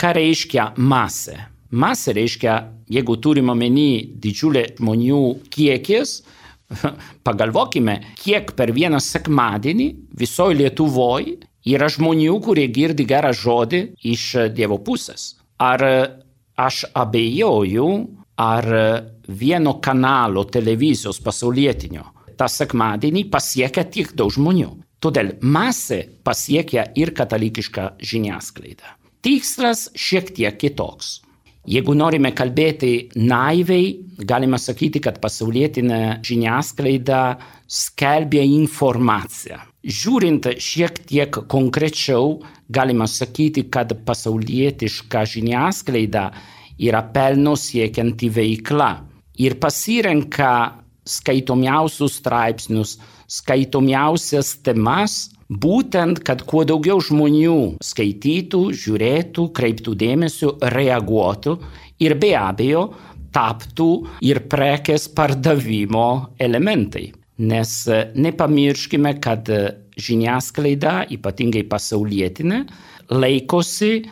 [0.01, 1.37] Ką reiškia masė?
[1.75, 2.55] Masė reiškia,
[2.91, 6.19] jeigu turime omeny didžiulį žmonių kiekis,
[7.27, 14.77] pagalvokime, kiek per vieną sekmadienį visoje Lietuvoje Yra žmonių, kurie girdi gerą žodį iš Dievo
[14.85, 15.33] pusės.
[15.57, 15.81] Ar
[16.61, 17.87] aš abejoju,
[18.37, 18.67] ar
[19.25, 22.05] vieno kanalo televizijos pasaulietinio
[22.37, 24.69] tą sekmadienį pasiekia tiek daug žmonių.
[25.01, 28.93] Todėl masė pasiekia ir katalikišką žiniasklaidą.
[29.25, 31.24] Tikslas šiek tiek kitoks.
[31.65, 33.95] Jeigu norime kalbėti naiviai,
[34.29, 37.21] galima sakyti, kad pasaulietinė žiniasklaida
[37.65, 39.57] skelbia informaciją.
[39.85, 46.27] Žiūrint šiek tiek konkrečiau, galima sakyti, kad pasaulietiška žiniasklaida
[46.85, 48.91] yra pelno siekianti veikla
[49.41, 50.51] ir pasirenka
[51.05, 61.57] skaitomiausius straipsnius, skaitomiausias temas, būtent, kad kuo daugiau žmonių skaitytų, žiūrėtų, kreiptų dėmesio, reaguotų
[62.01, 62.89] ir be abejo
[63.35, 63.89] taptų
[64.23, 67.11] ir prekės pardavimo elementai.
[67.45, 69.61] Nes e, nepamirškime, kad e,
[69.99, 72.61] žiniasklaida, ypatingai pasaulietinė,
[73.11, 74.05] laikosi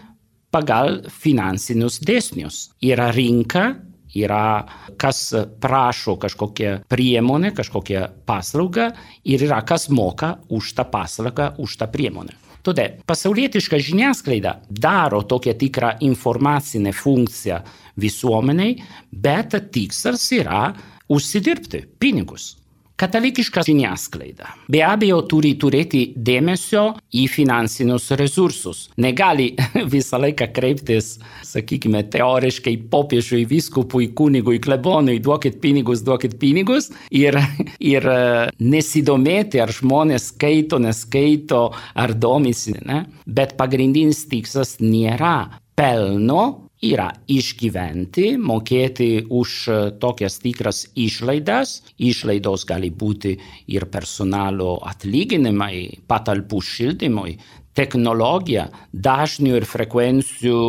[0.53, 2.67] pagal finansinius dėsnius.
[2.83, 3.69] Yra rinka,
[4.15, 4.63] yra
[4.97, 8.91] kas prašo kažkokią priemonę, kažkokią paslaugą
[9.25, 12.37] ir yra kas moka už tą paslaugą, už tą priemonę.
[12.63, 17.59] Todėl pasaulietiška žiniasklaida daro tokią tikrą informacinę funkciją
[17.99, 18.77] visuomeniai,
[19.11, 20.69] bet tikslas yra
[21.11, 22.62] užsidirbti pinigus.
[22.95, 26.83] Katalikiška žiniasklaida be abejo turi turėti dėmesio
[27.17, 28.83] į finansinius resursus.
[29.01, 29.47] Negali
[29.93, 31.15] visą laiką kreiptis,
[31.47, 37.39] sakykime, teoriškai popiežiui, viskupui, kunigui, klebonui, duokit pinigus, duokit pinigus ir,
[37.93, 38.19] ir e,
[38.61, 41.65] nesidomėti, ar žmonės skaito, neskaito,
[41.97, 42.77] ar domisi.
[42.85, 43.07] Ne?
[43.25, 49.55] Bet pagrindinis tikslas nėra pelno yra išgyventi, mokėti už
[50.03, 51.79] tokias tikras išlaidas.
[51.97, 53.37] Išlaidos gali būti
[53.71, 57.37] ir personalo atlyginimai, patalpų šildymui,
[57.77, 60.61] technologija, dažnių ir frekvencijų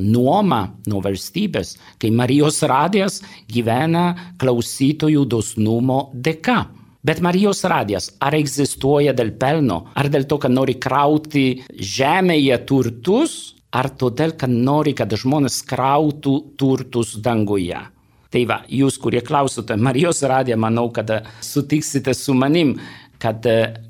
[0.00, 3.20] nuoma nuo valstybės, kai Marijos radijas
[3.52, 6.64] gyvena klausytojų dosnumo dėka.
[7.08, 13.38] Bet Marijos radijas ar egzistuoja dėl pelno, ar dėl to, kad nori krauti žemėje turtus,
[13.74, 17.80] ar todėl, kad nori, kad žmonės krautų turtus danguje.
[18.28, 21.10] Tai va, jūs, kurie klausote Marijos radiją, manau, kad
[21.44, 22.74] sutiksite su manim,
[23.18, 23.44] kad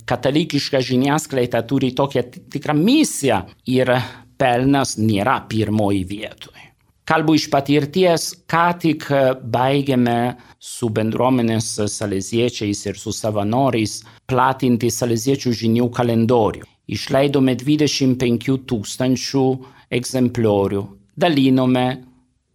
[0.09, 3.93] katalikiška žiniasklaida turi tokią tikrą misiją ir
[4.39, 6.68] pelnas nėra pirmoji vietoje.
[7.09, 9.07] Kalbu iš patirties, ką tik
[9.49, 19.45] baigėme su bendruomenės saleziečiais ir su savanoriais platinti saleziečių žinių kalendorių išleidome 25 tūkstančių
[19.99, 20.83] egzempliorių,
[21.17, 21.85] dalinome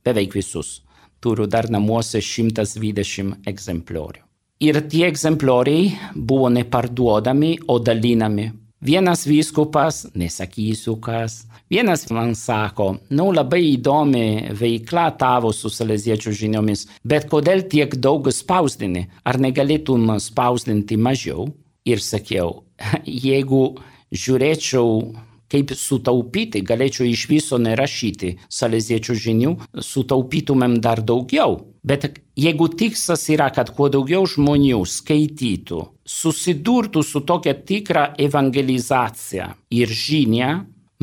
[0.06, 0.82] beveik visus.
[1.24, 4.22] Turiu dar namuose 120 egzempliorių.
[4.64, 8.50] Ir tie egzemplioriai buvo neparduodami, o dalinami.
[8.84, 16.84] Vienas vyskupas, nesakysiu kas, vienas man sako, nu labai įdomi veikla tavo su saleziečių žiniomis,
[17.08, 19.06] bet kodėl tiek daug spausdini?
[19.24, 21.48] Ar negalėtum spausdinti mažiau?
[21.88, 22.66] Ir sakiau,
[23.28, 23.64] jeigu
[24.12, 25.00] žiūrėčiau,
[25.48, 31.62] kaip sutaupyti, galėčiau iš viso nerašyti saleziečių žinių, sutaupytumėm dar daugiau.
[31.84, 32.06] Bet
[32.40, 40.54] jeigu tikslas yra, kad kuo daugiau žmonių skaitytų, susidurtų su tokia tikra evangelizacija ir žinia,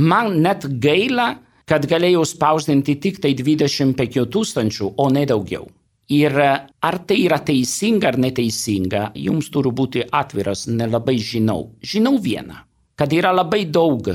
[0.00, 1.34] man net gaila,
[1.68, 5.68] kad galėjau spausdinti tik tai 25 tūkstančių, o ne daugiau.
[6.10, 11.68] Ir ar tai yra teisinga ar neteisinga, jums turiu būti atviras, nelabai žinau.
[11.86, 12.64] Žinau vieną
[13.00, 14.10] kad yra labai daug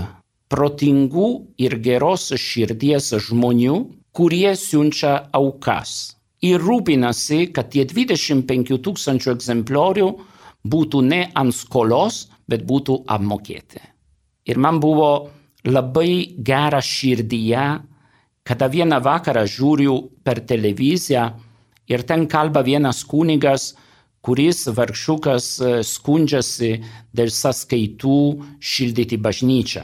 [0.53, 3.79] protingų ir geros širdies žmonių,
[4.13, 6.14] kurie siunčia aukas
[6.45, 10.09] ir rūpinasi, kad tie 25 tūkstančių egzempliorių
[10.65, 13.81] būtų ne ant skolos, bet būtų apmokėti.
[14.45, 15.09] Ir man buvo
[15.65, 17.65] labai gera širdyje,
[18.45, 21.25] kada vieną vakarą žiūriu per televiziją
[21.89, 23.73] ir ten kalba vienas kunigas,
[24.25, 26.71] kuris vargšiukas e, skundžiasi
[27.13, 28.21] dėl sąskaitų
[28.57, 29.83] šildyti bažnyčią.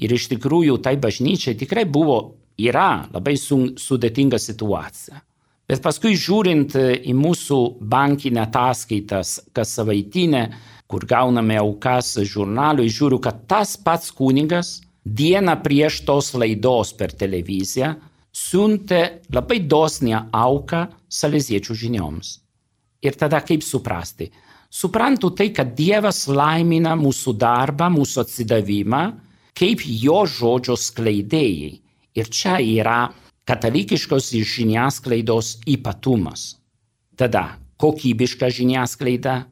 [0.00, 5.20] Ir iš tikrųjų tai bažnyčiai tikrai buvo, yra labai sudėtinga situacija.
[5.72, 7.58] Bet paskui žiūrint e, į mūsų
[7.88, 10.42] bankinę ataskaitas, kas savaitinę,
[10.84, 17.94] kur gauname aukas žurnalui, žiūriu, kad tas pats kunigas dieną prieš tos laidos per televiziją
[18.36, 19.00] siuntė
[19.32, 22.34] labai dosnią auką saleziečių žinioms.
[23.00, 24.28] Ir tada kaip suprasti?
[24.68, 29.02] Suprantu tai, kad Dievas laimina mūsų darbą, mūsų atsidavimą,
[29.56, 31.74] kaip jo žodžio skleidėjai.
[32.12, 33.06] Ir čia yra
[33.48, 36.56] katalikiškos žiniasklaidos ypatumas.
[37.16, 39.42] Tada kokybiška žiniasklaida,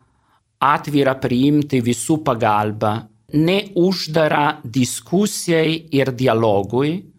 [0.61, 2.93] atvira priimti visų pagalbą,
[3.35, 7.11] neuždara diskusijai ir dialogui,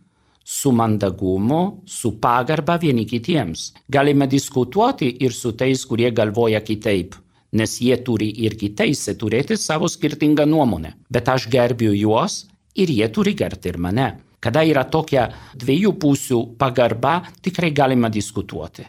[0.43, 3.71] su mandagumu, su pagarba vieni kitiems.
[3.87, 7.15] Galime diskutuoti ir su tais, kurie galvoja kitaip,
[7.55, 10.95] nes jie turi irgi teisę turėti savo skirtingą nuomonę.
[11.09, 14.09] Bet aš gerbiu juos ir jie turi gerbti ir mane.
[14.41, 18.87] Kada yra tokia dviejų pusių pagarba, tikrai galima diskutuoti.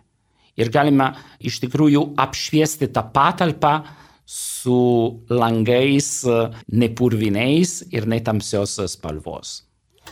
[0.57, 1.11] Ir galima
[1.41, 3.75] iš tikrųjų apšviesti tą patalpą
[4.29, 4.79] su
[5.29, 6.23] langais
[6.73, 9.61] nepurviniais ir netamsios spalvos.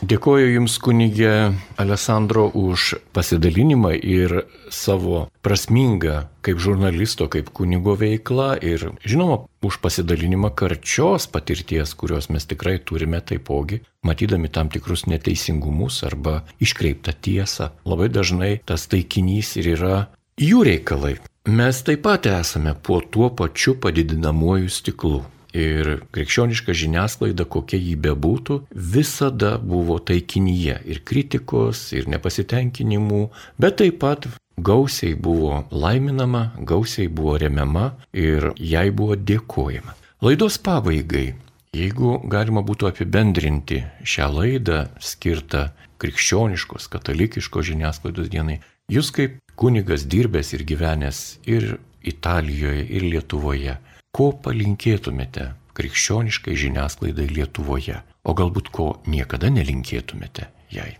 [0.01, 4.33] Dėkoju Jums, kunigė Alessandro, už pasidalinimą ir
[4.73, 12.49] savo prasmingą kaip žurnalisto, kaip kunigo veiklą ir, žinoma, už pasidalinimą karčios patirties, kurios mes
[12.49, 17.69] tikrai turime taipogi, matydami tam tikrus neteisingumus arba iškreiptą tiesą.
[17.85, 19.99] Labai dažnai tas taikinys ir yra
[20.41, 21.19] jų reikalai.
[21.45, 25.21] Mes taip pat esame po tuo pačiu padidinamuoju stiklu.
[25.51, 33.25] Ir krikščioniška žiniasklaida, kokia jį bebūtų, visada buvo taikinyje ir kritikos, ir nepasitenkinimų,
[33.59, 39.97] bet taip pat gausiai buvo laiminama, gausiai buvo remiama ir jai buvo dėkojama.
[40.21, 41.33] Laidos pabaigai,
[41.75, 48.59] jeigu galima būtų apibendrinti šią laidą skirtą krikščioniškos, katalikiškos žiniasklaidos dienai,
[48.91, 53.75] jūs kaip kunigas dirbęs ir gyvenęs ir Italijoje, ir Lietuvoje,
[54.11, 60.91] Ko palinkėtumėte krikščioniškai žiniasklaidai Lietuvoje, o galbūt ko niekada nelinkėtumėte jai?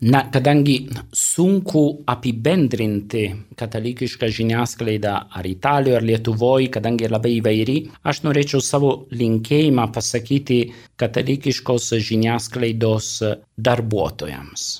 [0.00, 0.74] Na, kadangi
[1.12, 3.24] sunku apibendrinti
[3.56, 10.62] katalikišką žiniasklaidą ar Italijoje, ar Lietuvoje, kadangi labai įvairi, aš norėčiau savo linkėjimą pasakyti
[11.00, 13.10] katalikiškos žiniasklaidos
[13.56, 14.70] darbuotojams.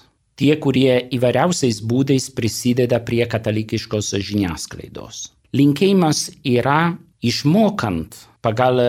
[0.40, 5.28] Tie, kurie įvairiausiais būdais prisideda prie katalikiškos žiniasklaidos.
[5.52, 8.80] Linkėjimas yra išmokant pagal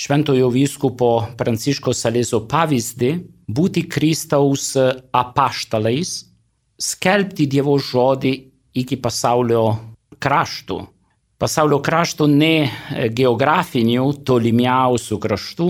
[0.00, 3.10] šventojo vyskupo Pranciškos Salezo pavyzdį
[3.50, 4.72] būti Kristaus
[5.12, 6.14] apaštalais,
[6.80, 8.32] skelbti Dievo žodį
[8.80, 9.64] iki pasaulio
[10.22, 10.80] kraštų.
[11.40, 12.54] Pasaulio kraštų ne
[13.16, 15.68] geografinių, tolimiausių kraštų,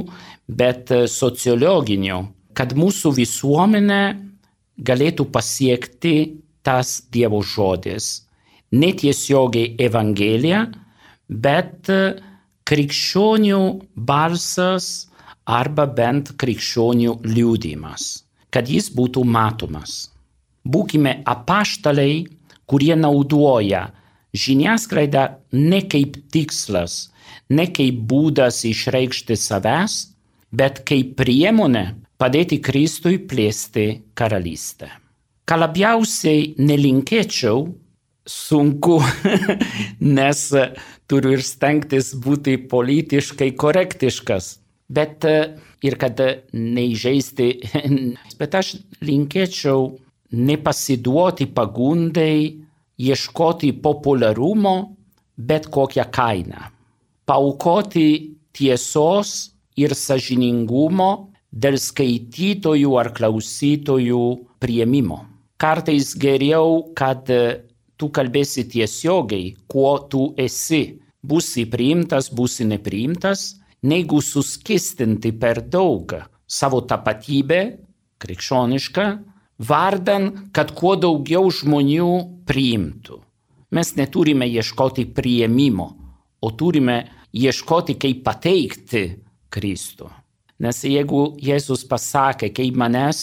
[0.50, 2.18] bet sociologinių,
[2.58, 4.02] kad mūsų visuomenė
[4.82, 6.14] galėtų pasiekti
[6.66, 8.26] tas Dievo žodis.
[8.70, 10.66] Netiesiogiai Evangelija,
[11.30, 11.86] bet
[12.66, 13.62] krikščionių
[13.94, 15.08] balsas
[15.46, 20.10] arba bent krikščionių liūdimas, kad jis būtų matomas.
[20.66, 22.26] Būkime apaštalai,
[22.66, 23.88] kurie naudoja
[24.36, 25.24] žiniasklaidą
[25.56, 27.08] ne kaip tikslas,
[27.50, 29.96] ne kaip būdas išreikšti savęs,
[30.52, 31.84] bet kaip priemonė
[32.20, 34.90] padėti Kristui plėsti karalystę.
[35.48, 37.64] Ką labiausiai nelinkėčiau,
[38.30, 39.00] sunku,
[40.18, 40.42] nes
[41.10, 44.56] turiu ir stengtis būti politiškai korektiškas.
[44.90, 45.26] Bet
[45.86, 46.18] ir kad
[46.54, 47.50] neįžeisti,
[48.40, 48.74] bet aš
[49.06, 49.90] linkėčiau
[50.30, 52.60] nepasiduoti pagundai,
[53.00, 54.74] ieškoti populiarumo
[55.40, 56.68] bet kokią kainą.
[57.26, 61.10] Paukoti tiesos ir sažiningumo
[61.50, 64.24] dėl skaitytojų ar klausytojų
[64.62, 65.24] prieimimo.
[65.60, 67.28] Kartais geriau, kad
[68.00, 71.00] tu kalbėsi tiesiogiai, kuo tu esi.
[71.20, 76.14] Būsi priimtas, būsi nepriimtas, negu suskistinti per daug
[76.48, 77.60] savo tapatybę,
[78.20, 79.06] krikščionišką,
[79.68, 82.12] vardan, kad kuo daugiau žmonių
[82.48, 83.20] priimtų.
[83.76, 85.90] Mes neturime ieškoti prieimimo,
[86.40, 87.04] o turime
[87.36, 89.04] ieškoti, kaip pateikti
[89.52, 90.08] Kristų.
[90.60, 93.22] Nes jeigu Jėzus pasakė, kai manęs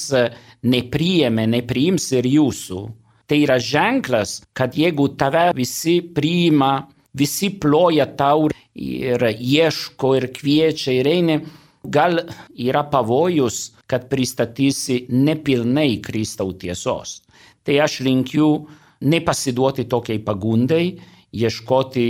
[0.66, 2.80] nepriėmė, nepriims ir jūsų,
[3.28, 8.48] tai yra ženklas, kad jeigu tave visi priima, visi ploja tau
[8.78, 11.38] ir ieško ir kviečia ir eini,
[11.84, 12.22] gal
[12.56, 17.22] yra pavojus, kad pristatysi nepilnai Kristaus tiesos.
[17.64, 18.68] Tai aš linkiu
[19.02, 20.98] nepasiduoti tokiai pagundai,
[21.36, 22.08] ieškoti,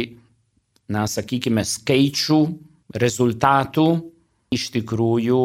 [0.93, 2.39] na, sakykime, skaičių,
[2.95, 3.87] rezultatų,
[4.55, 5.41] iš tikrųjų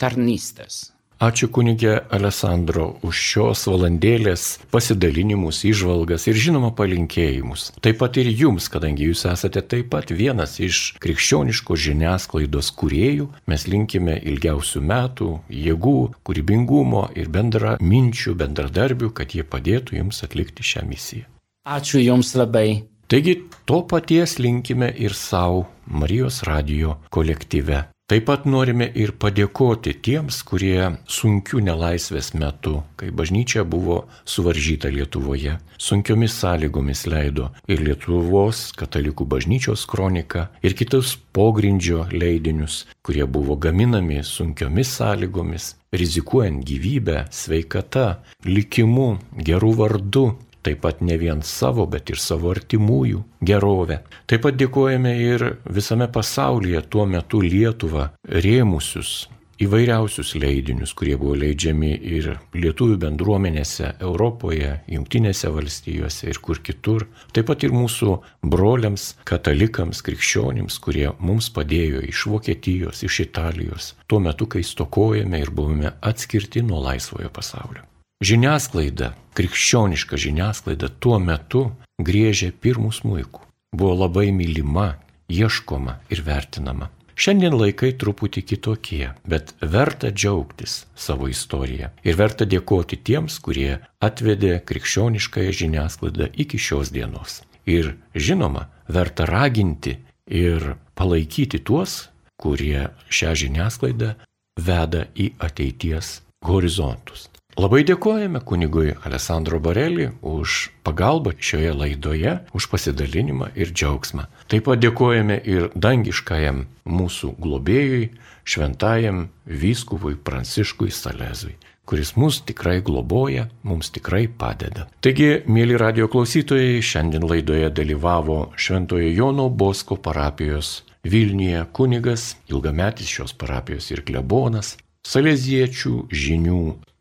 [0.00, 0.88] tarnystės.
[1.18, 7.72] Ačiū kunigė Alessandro už šios valandėlės pasidalinimus, išvalgas ir žinoma palinkėjimus.
[7.82, 13.66] Taip pat ir jums, kadangi jūs esate taip pat vienas iš krikščioniškos žiniasklaidos kuriejų, mes
[13.66, 20.86] linkime ilgiausių metų, jėgų, kūrybingumo ir bendra minčių, bendradarbių, kad jie padėtų jums atlikti šią
[20.86, 21.26] misiją.
[21.66, 22.84] Ačiū jums labai.
[23.10, 27.88] Taigi to paties linkime ir savo Marijos radio kolektyve.
[28.08, 35.58] Taip pat norime ir padėkoti tiems, kurie sunkių nelaisvės metu, kai bažnyčia buvo suvaržyta Lietuvoje,
[35.76, 44.22] sunkiomis sąlygomis leido ir Lietuvos katalikų bažnyčios kroniką, ir kitus pogrindžio leidinius, kurie buvo gaminami
[44.24, 50.30] sunkiomis sąlygomis, rizikuojant gyvybę, sveikata, likimu, gerų vardu,
[50.68, 54.02] taip pat ne vien savo, bet ir savo artimųjų gerovę.
[54.28, 59.16] Taip pat dėkojame ir visame pasaulyje tuo metu Lietuvą rėmusius
[59.58, 67.08] įvairiausius leidinius, kurie buvo leidžiami ir lietuvių bendruomenėse Europoje, Junktinėse valstijose ir kur kitur.
[67.34, 74.22] Taip pat ir mūsų broliams, katalikams, krikščionims, kurie mums padėjo iš Vokietijos, iš Italijos, tuo
[74.22, 77.86] metu, kai stokojame ir buvome atskirti nuo laisvojo pasaulio.
[78.18, 81.68] Žiniasklaida, krikščioniška žiniasklaida tuo metu
[82.02, 83.44] griežė pirmų smūkų.
[83.78, 84.96] Buvo labai mylima,
[85.30, 86.88] ieškoma ir vertinama.
[87.14, 94.58] Šiandien laikai truputį kitokie, bet verta džiaugtis savo istoriją ir verta dėkoti tiems, kurie atvedė
[94.66, 97.44] krikščioniškąją žiniasklaidą iki šios dienos.
[97.70, 99.94] Ir žinoma, verta raginti
[100.26, 104.14] ir palaikyti tuos, kurie šią žiniasklaidą
[104.58, 107.28] veda į ateities horizontus.
[107.58, 114.28] Labai dėkojame kunigui Alessandro Barelį už pagalbą šioje laidoje, už pasidalinimą ir džiaugsmą.
[114.46, 118.12] Taip pat dėkojame ir dangiškajam mūsų globėjui,
[118.46, 121.56] šventajam vyskupui Pranciškui Salezui
[121.88, 124.84] kuris mus tikrai globoja, mums tikrai padeda.
[125.00, 133.32] Taigi, mėly radio klausytojai, šiandien laidoje dalyvavo Šventojo Jono Bosko parapijos Vilniuje kunigas, ilgametis šios
[133.32, 134.74] parapijos ir klebonas,
[135.08, 136.58] Saleziečių žinių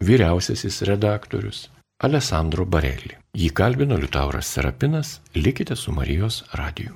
[0.07, 1.65] vyriausiasis redaktorius
[2.07, 3.17] Alessandro Barelli.
[3.35, 6.95] Jį kalbino Liutauras Serapinas, likite su Marijos radiju.